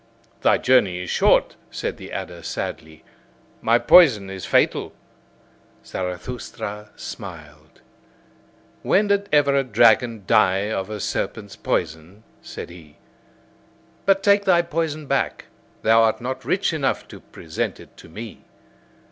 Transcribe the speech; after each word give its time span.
"Thy 0.41 0.57
journey 0.57 0.97
is 1.03 1.11
short," 1.11 1.55
said 1.69 1.97
the 1.97 2.11
adder 2.11 2.41
sadly; 2.41 3.03
"my 3.61 3.77
poison 3.77 4.31
is 4.31 4.47
fatal." 4.47 4.93
Zarathustra 5.85 6.89
smiled. 6.95 7.81
"When 8.81 9.09
did 9.09 9.29
ever 9.31 9.53
a 9.53 9.63
dragon 9.63 10.23
die 10.25 10.71
of 10.71 10.89
a 10.89 10.99
serpent's 10.99 11.55
poison?" 11.55 12.23
said 12.41 12.71
he. 12.71 12.97
"But 14.07 14.23
take 14.23 14.45
thy 14.45 14.63
poison 14.63 15.05
back! 15.05 15.45
Thou 15.83 16.01
art 16.01 16.19
not 16.19 16.45
rich 16.45 16.73
enough 16.73 17.07
to 17.09 17.19
present 17.19 17.79
it 17.79 17.95
to 17.97 18.09
me." 18.09 18.43